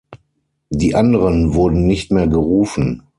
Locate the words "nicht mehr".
1.85-2.25